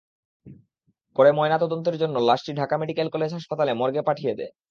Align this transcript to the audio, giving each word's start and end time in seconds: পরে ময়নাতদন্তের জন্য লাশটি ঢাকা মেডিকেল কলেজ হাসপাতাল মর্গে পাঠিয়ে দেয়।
পরে 1.15 1.29
ময়নাতদন্তের 1.31 1.95
জন্য 2.01 2.15
লাশটি 2.27 2.51
ঢাকা 2.53 2.75
মেডিকেল 2.77 3.07
কলেজ 3.09 3.31
হাসপাতাল 3.33 3.67
মর্গে 3.73 4.01
পাঠিয়ে 4.09 4.33
দেয়। 4.39 4.51